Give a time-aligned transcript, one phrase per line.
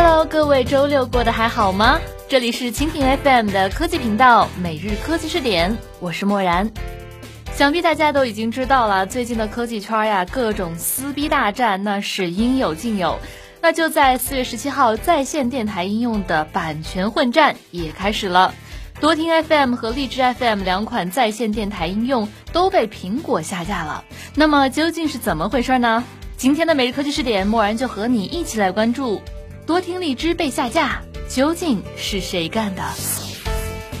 [0.00, 1.98] Hello，各位周六过得还好吗？
[2.28, 6.70] 这里是蜻蜓 FM 的科技频道，每日科技视点，我是漠然。
[7.52, 13.18] 想必大家都已经知道了，最近的科技圈呀，各种撕逼大战那是应有尽有。
[13.60, 18.54] 那就在四月十七号，在线电台应用的版权混战也开始了。
[19.00, 24.04] 多听 FM 和荔枝 FM 两款在线电台应用都被苹果下架了。
[24.36, 26.04] 那么究竟是怎么回事呢？
[26.36, 29.20] 今天的每日科技视点，默然就和你一起来关注。
[29.68, 32.82] 多听荔枝被下架，究竟是谁干的？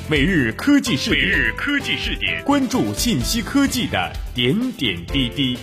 [0.08, 5.58] 每日科技视点，每日科技视点，关注信息科技的点点滴滴。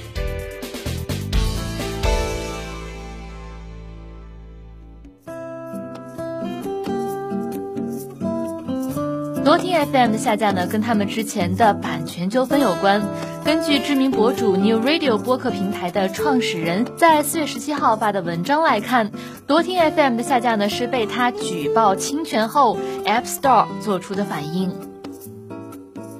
[9.43, 13.01] 多听 FM 的下架呢，跟他们之前的版权纠纷有关。
[13.45, 19.11] 根据知名博主 New Radio 播客平台的创始人在四月十七号发的文章来看，
[19.45, 24.73] 多听 FM 的下架呢是被他举报侵权后 App Store 做出的反应。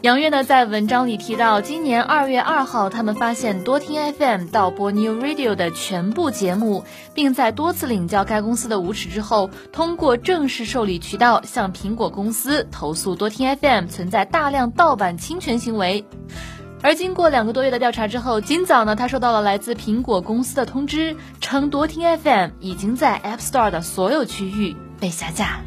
[0.04, 6.84] 杨月呢在文章里提到，今年二月二号，他们发现多听 FM 盗播 New Radio 的全部节目，
[7.16, 16.06] 并在多次领教该公司的无耻之后，通过正式受理渠道向苹果公司投诉多听 FM 存在大量盗版侵权行为。
[16.82, 25.62] 而经过两个多月的调查之后，今早呢，他收到了来自苹果公司的通知，称多听 FM 已经在 App Store 的所有区域被下架。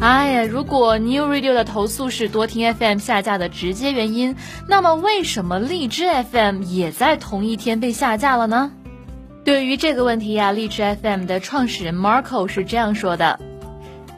[0.00, 4.36] 哎呀，如果 New Radio 的投诉是多听 FM 下架的直接原因，
[4.68, 8.70] 那么为什么荔枝 FM 也在同一天被下架了呢？
[9.44, 13.40] 对于这个问题呀，荔枝 FM 的创始人 Marco 是这样说的：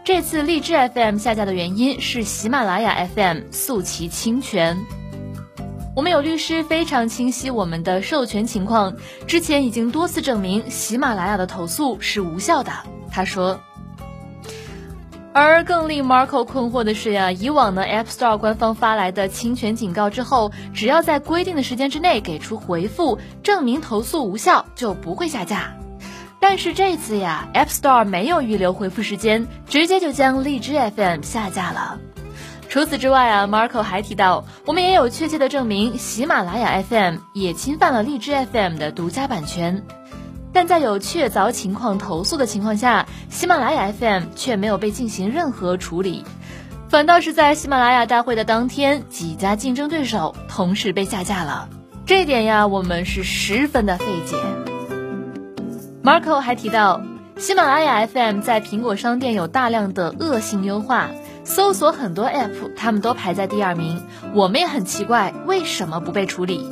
[0.04, 4.76] 这次荔枝 FM 下架的原因是喜马拉雅 FM 诉其侵权。
[5.96, 8.94] 我们有律师非常清晰我们的授权情况，
[9.26, 12.72] 之前已经多次证明喜马拉雅的投诉是无效的。
[13.10, 13.60] 他说。
[15.32, 25.76] 而更令 Marco 困惑的是呀，以往呢 App Store 官方发来的侵权警告之后，只要在规定的时间之内给出回复，证明投诉无效，就不会下架。
[26.40, 32.00] 但是这次呀，App Store 没有预留回复时间，直接就将荔枝 FM 下架了。
[32.70, 39.82] 除此之外啊，Marco 还提到，我们也有确切的证明，喜马拉雅 FM 也侵犯了荔枝 FM 的独家版权。
[40.52, 46.24] 但在有确凿情况投诉的情况下，喜马拉雅 FM 却没有被进行任何处理，
[46.88, 51.68] 反倒是在喜马拉雅大会的当天，几家竞争对手同时被下架了。
[52.06, 54.36] 这点呀，我们是十分的费解。
[56.04, 57.02] Marco 还提到，
[57.36, 61.10] 喜马拉雅 FM 在苹果商店有大量的恶性优化，
[61.50, 64.06] 搜索很多 App，他们都排在第二名。
[64.34, 66.64] 我们也很奇怪，为什么不被处理？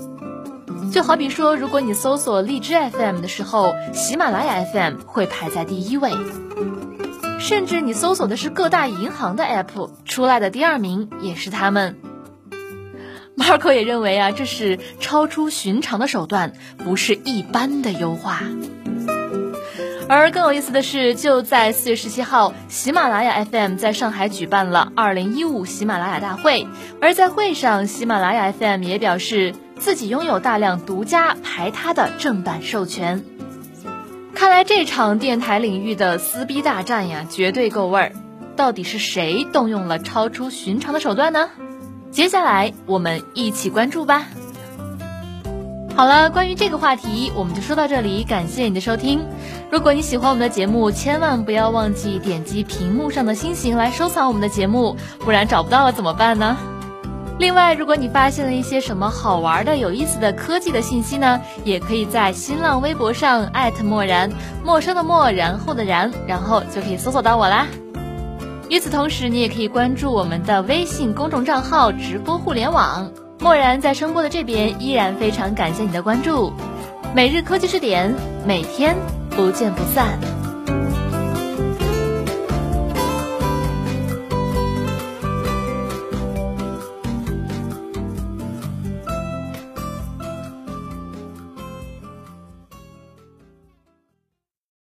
[0.92, 6.12] 就好比说，如果你搜索荔枝 FM 的时候，喜马拉雅 FM 会排在第一位；
[7.40, 11.98] 甚至你搜索的是各大银行的 App，出来的第二名也是他们。
[13.36, 16.52] Marco 也认为啊，这是超出寻常的手段，
[16.84, 18.42] 不是一般的优化。
[20.08, 26.66] 而更有意思的是，就在四月十七号，喜马拉雅 FM 在上海举办了二零一五喜马拉雅大会，
[27.00, 29.54] 而在会上，喜马拉雅 FM 也表示。
[29.80, 33.22] 自己拥有大量独家排他的正版授权，
[34.34, 38.12] 看来这场电台领域的撕逼大战呀，绝对够味儿。
[38.56, 41.50] 到底是谁动用了超出寻常的手段呢？
[42.10, 44.26] 接下来我们一起关注吧。
[45.98, 48.22] 好了，关于这个话题，我们就说到这里。
[48.22, 49.26] 感谢你的收听。
[49.68, 56.56] 如果你喜欢我们的节目，千万不要忘记点击屏幕上的星星来收藏我们的节目，不然找不到了怎么办呢？
[57.40, 64.30] 另外，如果你发现了一些什么好玩的、有意思的科技的信息呢，也可以在新浪微博上艾特漠然，
[64.64, 67.66] 陌生的陌，然后的然，然后就可以搜索到我啦。
[68.70, 73.10] 与此同时，你也可以关注我们的微信公众账号“直播互联网”。
[73.40, 76.52] 漠然在声波的这边依然非常感谢你的关注。
[77.14, 78.14] 每日科技视点，
[78.46, 78.96] 每天
[79.30, 80.37] 不见不散。